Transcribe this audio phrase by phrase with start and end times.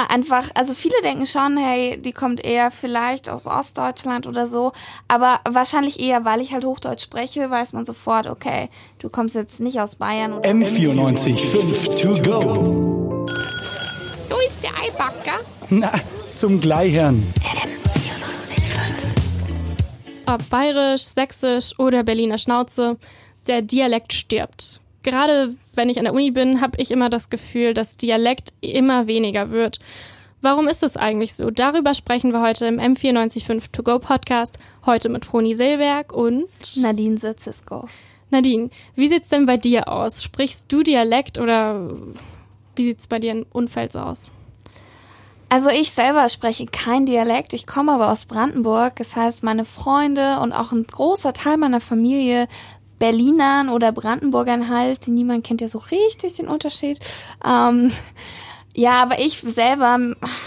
[0.00, 4.72] ja, einfach, also viele denken schon, hey, die kommt eher vielleicht aus Ostdeutschland oder so,
[5.08, 8.68] aber wahrscheinlich eher, weil ich halt Hochdeutsch spreche, weiß man sofort, okay,
[8.98, 13.26] du kommst jetzt nicht aus Bayern oder M94 5 to go.
[14.28, 15.40] So ist der Eibacker.
[15.68, 15.92] Na,
[16.34, 17.22] zum Gleichern.
[20.26, 22.96] Ob bayerisch, sächsisch oder Berliner Schnauze,
[23.48, 24.80] der Dialekt stirbt.
[25.02, 29.06] Gerade wenn ich an der Uni bin, habe ich immer das Gefühl, dass Dialekt immer
[29.06, 29.78] weniger wird.
[30.42, 31.50] Warum ist es eigentlich so?
[31.50, 34.58] Darüber sprechen wir heute im M945 To Go Podcast.
[34.84, 36.44] Heute mit Froni Seelberg und
[36.76, 37.88] Nadine Sitzisco.
[38.28, 40.22] Nadine, wie sieht's denn bei dir aus?
[40.22, 41.90] Sprichst du Dialekt oder
[42.76, 44.30] wie sieht's bei dir im Umfeld so aus?
[45.48, 48.96] Also ich selber spreche kein Dialekt, ich komme aber aus Brandenburg.
[48.96, 52.48] Das heißt, meine Freunde und auch ein großer Teil meiner Familie
[53.00, 56.98] Berlinern oder Brandenburgern halt, niemand kennt ja so richtig den Unterschied.
[57.44, 57.90] Ähm,
[58.74, 59.98] ja, aber ich selber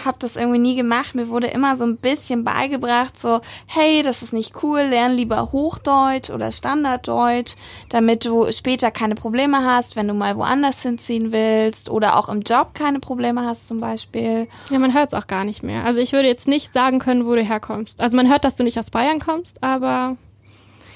[0.06, 1.16] habe das irgendwie nie gemacht.
[1.16, 5.52] Mir wurde immer so ein bisschen beigebracht, so, hey, das ist nicht cool, lern lieber
[5.52, 7.56] Hochdeutsch oder Standarddeutsch,
[7.90, 12.42] damit du später keine Probleme hast, wenn du mal woanders hinziehen willst oder auch im
[12.42, 14.48] Job keine Probleme hast zum Beispiel.
[14.70, 15.86] Ja, man hört es auch gar nicht mehr.
[15.86, 18.00] Also ich würde jetzt nicht sagen können, wo du herkommst.
[18.00, 20.18] Also man hört, dass du nicht aus Bayern kommst, aber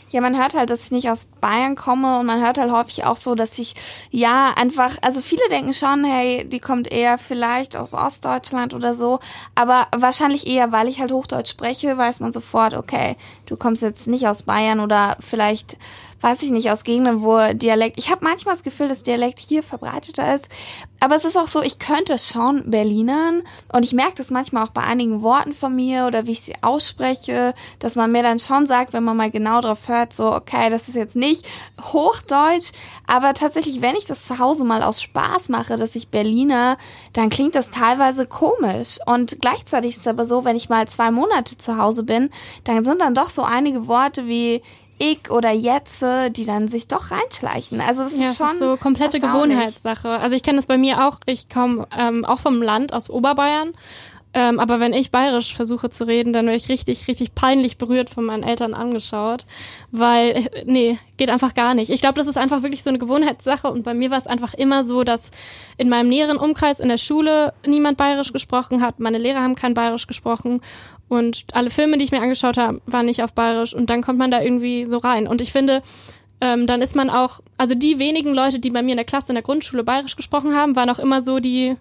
[0.10, 3.04] ja, man hört halt, dass ich nicht aus Bayern komme und man hört halt häufig
[3.04, 3.76] auch so, dass ich
[4.10, 9.20] ja einfach, also viele denken schon, hey, die kommt eher vielleicht aus Ostdeutschland oder so,
[9.56, 13.18] aber wahrscheinlich eher, weil ich halt Hochdeutsch spreche, weiß man sofort, okay,
[13.48, 15.78] du kommst jetzt nicht aus Bayern oder vielleicht
[16.22, 19.62] weiß ich nicht, aus Gegenden, wo Dialekt, ich habe manchmal das Gefühl, dass Dialekt hier
[19.62, 20.50] verbreiteter ist,
[21.00, 24.72] aber es ist auch so, ich könnte schon Berlinern und ich merke das manchmal auch
[24.72, 28.66] bei einigen Worten von mir oder wie ich sie ausspreche, dass man mir dann schon
[28.66, 31.48] sagt, wenn man mal genau drauf hört, so, okay, das ist jetzt nicht
[31.80, 32.72] Hochdeutsch,
[33.06, 36.78] aber tatsächlich, wenn ich das zu Hause mal aus Spaß mache, dass ich Berliner,
[37.14, 38.98] dann klingt das teilweise komisch.
[39.06, 42.32] Und gleichzeitig ist es aber so, wenn ich mal zwei Monate zu Hause bin,
[42.64, 44.62] dann sind dann doch so einige Worte wie
[45.00, 47.82] ich oder Jetze, die dann sich doch reinschleichen.
[47.82, 50.10] Also es ja, ist schon ist so komplette Gewohnheitssache.
[50.10, 51.20] Also ich kenne das bei mir auch.
[51.26, 53.74] Ich komme ähm, auch vom Land aus Oberbayern.
[54.34, 58.10] Ähm, aber wenn ich bayerisch versuche zu reden, dann werde ich richtig, richtig peinlich berührt
[58.10, 59.46] von meinen Eltern angeschaut.
[59.92, 61.90] Weil, äh, nee, geht einfach gar nicht.
[61.90, 63.70] Ich glaube, das ist einfach wirklich so eine Gewohnheitssache.
[63.70, 65.32] Und bei mir war es einfach immer so, dass
[65.78, 69.00] in meinem näheren Umkreis in der Schule niemand bayerisch gesprochen hat.
[69.00, 70.62] Meine Lehrer haben kein bayerisch gesprochen.
[71.10, 74.20] Und alle Filme, die ich mir angeschaut habe, waren nicht auf Bayerisch und dann kommt
[74.20, 75.28] man da irgendwie so rein.
[75.28, 75.82] Und ich finde,
[76.42, 79.30] ähm, dann ist man auch, also die wenigen Leute, die bei mir in der Klasse
[79.30, 81.78] in der Grundschule Bayerisch gesprochen haben, waren auch immer so die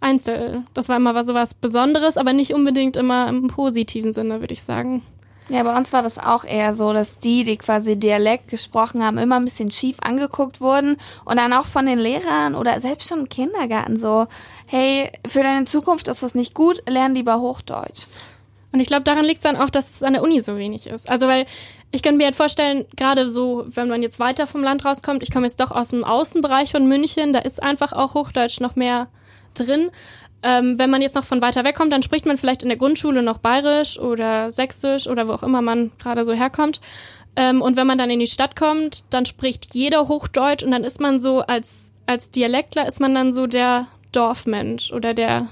[0.00, 0.62] Einzel.
[0.74, 4.62] Das war immer so was Besonderes, aber nicht unbedingt immer im positiven Sinne, würde ich
[4.62, 5.02] sagen.
[5.50, 9.16] Ja, bei uns war das auch eher so, dass die, die quasi Dialekt gesprochen haben,
[9.16, 13.20] immer ein bisschen schief angeguckt wurden und dann auch von den Lehrern oder selbst schon
[13.20, 14.26] im Kindergarten so,
[14.66, 18.08] hey, für deine Zukunft ist das nicht gut, lern lieber Hochdeutsch.
[18.72, 20.86] Und ich glaube, daran liegt es dann auch, dass es an der Uni so wenig
[20.86, 21.08] ist.
[21.08, 21.46] Also weil
[21.90, 25.32] ich könnte mir halt vorstellen, gerade so, wenn man jetzt weiter vom Land rauskommt, ich
[25.32, 29.08] komme jetzt doch aus dem Außenbereich von München, da ist einfach auch Hochdeutsch noch mehr
[29.54, 29.90] drin.
[30.42, 32.78] Ähm, wenn man jetzt noch von weiter weg kommt, dann spricht man vielleicht in der
[32.78, 36.80] Grundschule noch Bayerisch oder Sächsisch oder wo auch immer man gerade so herkommt.
[37.34, 40.84] Ähm, und wenn man dann in die Stadt kommt, dann spricht jeder Hochdeutsch und dann
[40.84, 45.48] ist man so als, als Dialektler ist man dann so der Dorfmensch oder der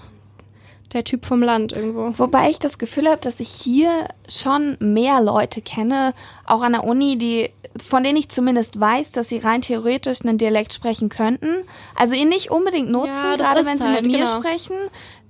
[0.93, 2.19] der Typ vom Land irgendwo.
[2.19, 6.15] Wobei ich das Gefühl habe, dass ich hier schon mehr Leute kenne,
[6.45, 7.51] auch an der Uni, die
[7.85, 11.57] von denen ich zumindest weiß, dass sie rein theoretisch einen Dialekt sprechen könnten.
[11.95, 14.39] Also ihn nicht unbedingt nutzen, ja, gerade wenn sie halt, mit mir genau.
[14.39, 14.77] sprechen,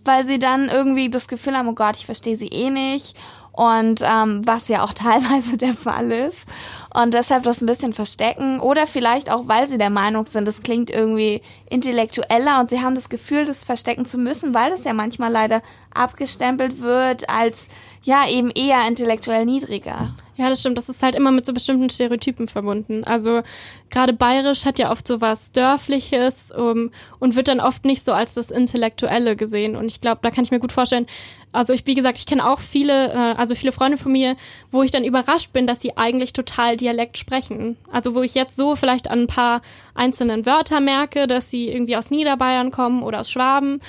[0.04, 3.16] weil sie dann irgendwie das Gefühl haben, oh Gott, ich verstehe sie eh nicht
[3.56, 6.46] und ähm, was ja auch teilweise der Fall ist.
[6.94, 10.62] Und deshalb das ein bisschen verstecken oder vielleicht auch, weil sie der Meinung sind, das
[10.62, 14.94] klingt irgendwie intellektueller und sie haben das Gefühl, das verstecken zu müssen, weil das ja
[14.94, 15.60] manchmal leider
[15.92, 17.68] abgestempelt wird als
[18.06, 20.14] ja eben eher intellektuell niedriger.
[20.36, 20.76] Ja, das stimmt.
[20.76, 23.04] Das ist halt immer mit so bestimmten Stereotypen verbunden.
[23.04, 23.42] Also
[23.88, 28.12] gerade bayerisch hat ja oft so was Dörfliches um, und wird dann oft nicht so
[28.12, 29.76] als das Intellektuelle gesehen.
[29.76, 31.06] Und ich glaube, da kann ich mir gut vorstellen,
[31.52, 34.36] also ich, wie gesagt, ich kenne auch viele, äh, also viele Freunde von mir,
[34.70, 37.78] wo ich dann überrascht bin, dass sie eigentlich total Dialekt sprechen.
[37.90, 39.62] Also wo ich jetzt so vielleicht an ein paar
[39.94, 43.80] einzelnen Wörter merke, dass sie irgendwie aus Niederbayern kommen oder aus Schwaben.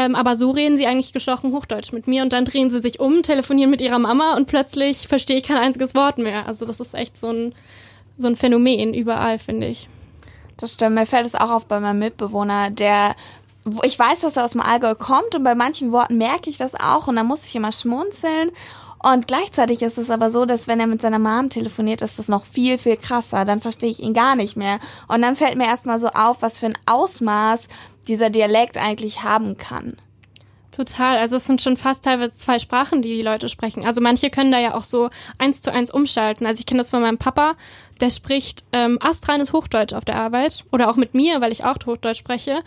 [0.00, 3.00] Ähm, aber so reden sie eigentlich gesprochen Hochdeutsch mit mir und dann drehen sie sich
[3.00, 6.46] um, telefonieren mit ihrer Mama und plötzlich verstehe ich kein einziges Wort mehr.
[6.46, 7.54] Also das ist echt so ein,
[8.16, 9.88] so ein Phänomen überall, finde ich.
[10.56, 10.94] Das stimmt.
[10.94, 13.14] Mir fällt es auch auf bei meinem Mitbewohner, der
[13.82, 16.74] ich weiß, dass er aus dem Allgäu kommt und bei manchen Worten merke ich das
[16.74, 18.50] auch und da muss ich immer schmunzeln.
[19.02, 22.28] Und gleichzeitig ist es aber so, dass wenn er mit seiner Mom telefoniert, ist das
[22.28, 23.44] noch viel, viel krasser.
[23.44, 24.78] Dann verstehe ich ihn gar nicht mehr.
[25.08, 27.68] Und dann fällt mir erstmal so auf, was für ein Ausmaß
[28.10, 29.96] dieser Dialekt eigentlich haben kann.
[30.72, 31.18] Total.
[31.18, 33.84] Also es sind schon fast teilweise zwei Sprachen, die die Leute sprechen.
[33.84, 36.46] Also manche können da ja auch so eins zu eins umschalten.
[36.46, 37.54] Also ich kenne das von meinem Papa,
[38.00, 41.76] der spricht ähm, astreines Hochdeutsch auf der Arbeit oder auch mit mir, weil ich auch
[41.84, 42.62] Hochdeutsch spreche.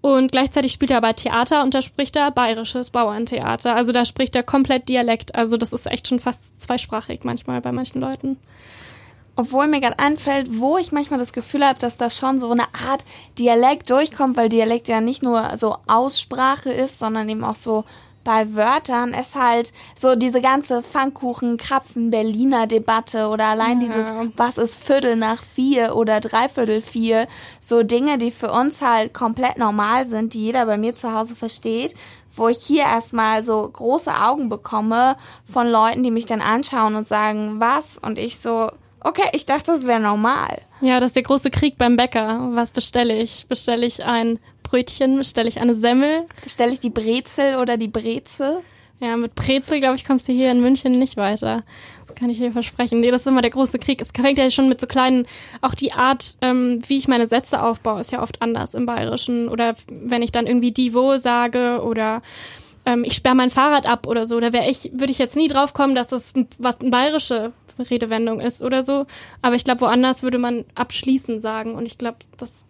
[0.00, 3.74] Und gleichzeitig spielt er aber Theater und da spricht er bayerisches Bauerntheater.
[3.74, 5.34] Also da spricht er komplett Dialekt.
[5.34, 8.36] Also das ist echt schon fast zweisprachig manchmal bei manchen Leuten.
[9.38, 12.74] Obwohl mir gerade einfällt, wo ich manchmal das Gefühl habe, dass da schon so eine
[12.74, 13.04] Art
[13.38, 17.84] Dialekt durchkommt, weil Dialekt ja nicht nur so Aussprache ist, sondern eben auch so
[18.24, 23.86] bei Wörtern ist halt so diese ganze Pfannkuchen, Krapfen, Berliner Debatte oder allein ja.
[23.86, 27.28] dieses, was ist Viertel nach vier oder Dreiviertel vier,
[27.60, 31.36] so Dinge, die für uns halt komplett normal sind, die jeder bei mir zu Hause
[31.36, 31.94] versteht,
[32.34, 37.06] wo ich hier erstmal so große Augen bekomme von Leuten, die mich dann anschauen und
[37.06, 37.98] sagen, was?
[37.98, 38.68] Und ich so,
[39.00, 40.58] Okay, ich dachte, das wäre normal.
[40.80, 42.48] Ja, das ist der große Krieg beim Bäcker.
[42.52, 43.46] Was bestelle ich?
[43.46, 45.16] Bestelle ich ein Brötchen?
[45.16, 46.26] Bestelle ich eine Semmel?
[46.42, 48.62] Bestelle ich die Brezel oder die Breze?
[49.00, 51.62] Ja, mit Brezel, glaube ich, kommst du hier in München nicht weiter.
[52.06, 52.98] Das kann ich dir versprechen.
[52.98, 54.00] Nee, das ist immer der große Krieg.
[54.00, 55.26] Es fängt ja schon mit so kleinen,
[55.60, 59.48] auch die Art, ähm, wie ich meine Sätze aufbaue, ist ja oft anders im Bayerischen.
[59.48, 62.22] Oder wenn ich dann irgendwie die wo sage oder
[62.86, 65.46] ähm, ich sperre mein Fahrrad ab oder so, da wäre ich, würde ich jetzt nie
[65.46, 67.52] drauf kommen, dass das was ein bayerische
[67.84, 69.06] Redewendung ist oder so.
[69.42, 71.74] Aber ich glaube, woanders würde man abschließen sagen.
[71.74, 72.64] Und ich glaube, das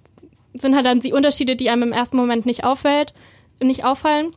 [0.55, 3.15] sind halt dann die Unterschiede, die einem im ersten Moment nicht auffällt,
[3.61, 4.33] nicht auffallen.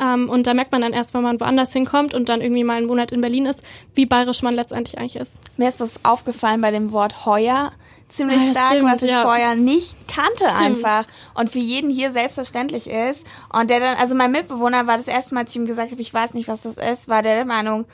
[0.00, 2.76] Ähm, und da merkt man dann erst, wenn man woanders hinkommt und dann irgendwie mal
[2.76, 3.62] einen Monat in Berlin ist,
[3.94, 5.38] wie bayerisch man letztendlich eigentlich ist.
[5.56, 7.72] Mir ist das aufgefallen bei dem Wort heuer
[8.08, 9.22] ziemlich ah, stark, stimmt, was ich ja.
[9.22, 10.60] vorher nicht kannte stimmt.
[10.60, 11.04] einfach
[11.34, 13.26] und für jeden hier selbstverständlich ist.
[13.52, 16.00] Und der dann, also mein Mitbewohner war das erste Mal, als ich ihm gesagt habe,
[16.00, 17.84] ich weiß nicht, was das ist, war der der Meinung,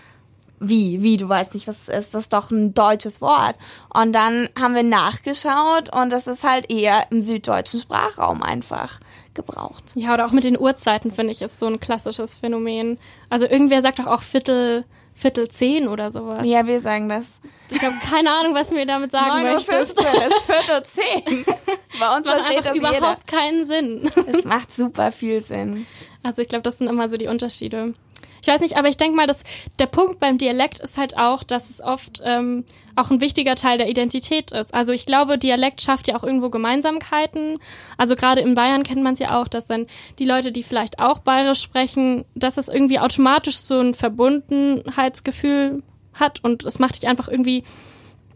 [0.62, 3.56] wie, wie, du weißt nicht, was es ist, das ist doch ein deutsches Wort.
[3.92, 9.00] Und dann haben wir nachgeschaut und das ist halt eher im süddeutschen Sprachraum einfach
[9.34, 9.92] gebraucht.
[9.94, 12.98] Ja, oder auch mit den Uhrzeiten, finde ich, ist so ein klassisches Phänomen.
[13.30, 16.42] Also irgendwer sagt doch auch Viertel, Viertel zehn oder sowas.
[16.44, 17.24] Ja, wir sagen das.
[17.70, 19.96] Ich habe keine Ahnung, was mir damit sagen 9 möchtest.
[19.96, 21.44] 9 ist Viertel zehn.
[22.00, 23.16] Bei uns das versteht das überhaupt jeder.
[23.26, 24.10] keinen Sinn.
[24.26, 25.86] Es macht super viel Sinn.
[26.22, 27.94] Also ich glaube, das sind immer so die Unterschiede.
[28.42, 29.44] Ich weiß nicht, aber ich denke mal, dass
[29.78, 32.64] der Punkt beim Dialekt ist halt auch, dass es oft ähm,
[32.96, 34.74] auch ein wichtiger Teil der Identität ist.
[34.74, 37.58] Also ich glaube, Dialekt schafft ja auch irgendwo Gemeinsamkeiten.
[37.96, 39.86] Also gerade in Bayern kennt man es ja auch, dass dann
[40.18, 45.84] die Leute, die vielleicht auch bayerisch sprechen, dass es irgendwie automatisch so ein Verbundenheitsgefühl
[46.14, 47.64] hat und es macht dich einfach irgendwie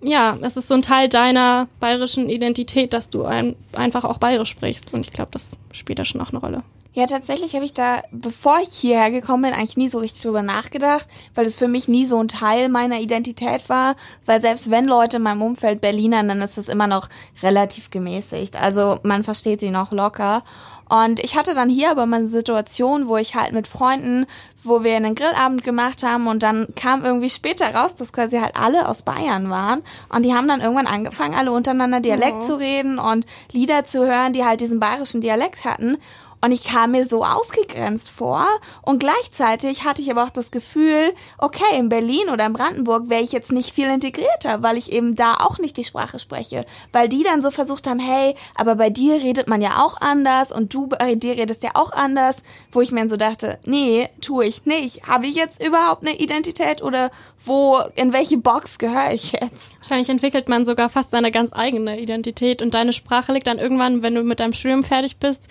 [0.03, 4.51] ja, es ist so ein Teil deiner bayerischen Identität, dass du ein, einfach auch bayerisch
[4.51, 4.93] sprichst.
[4.93, 6.63] Und ich glaube, das spielt da schon auch eine Rolle.
[6.97, 10.41] Ja, tatsächlich habe ich da, bevor ich hierher gekommen bin, eigentlich nie so richtig drüber
[10.41, 13.97] nachgedacht, weil es für mich nie so ein Teil meiner Identität war.
[14.25, 17.11] Weil selbst wenn Leute in meinem Umfeld Berlinern, dann ist es immer noch
[17.43, 18.57] relativ gemäßigt.
[18.57, 20.43] Also man versteht sie noch locker.
[20.89, 24.25] Und ich hatte dann hier aber mal eine Situation, wo ich halt mit Freunden,
[24.65, 28.57] wo wir einen Grillabend gemacht haben und dann kam irgendwie später raus, dass quasi halt
[28.57, 32.47] alle aus Bayern waren und die haben dann irgendwann angefangen, alle untereinander Dialekt oh.
[32.47, 35.99] zu reden und Lieder zu hören, die halt diesen bayerischen Dialekt hatten.
[36.41, 38.47] Und ich kam mir so ausgegrenzt vor.
[38.83, 43.23] Und gleichzeitig hatte ich aber auch das Gefühl, okay, in Berlin oder in Brandenburg wäre
[43.23, 46.65] ich jetzt nicht viel integrierter, weil ich eben da auch nicht die Sprache spreche.
[46.93, 50.53] Weil die dann so versucht haben, hey, aber bei dir redet man ja auch anders
[50.53, 52.43] und du bei dir redest ja auch anders.
[52.73, 55.07] Wo ich mir so dachte, nee, tue ich nicht.
[55.07, 57.11] Habe ich jetzt überhaupt eine Identität oder
[57.45, 59.79] wo, in welche Box gehöre ich jetzt?
[59.81, 64.03] Wahrscheinlich entwickelt man sogar fast seine ganz eigene Identität und deine Sprache liegt dann irgendwann,
[64.03, 65.49] wenn du mit deinem Studium fertig bist,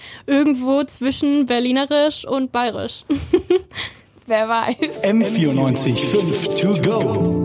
[0.76, 3.04] irgendwo zwischen Berlinerisch und Bayerisch.
[4.28, 5.04] Wer weiß.
[5.04, 7.45] M94 5 to go.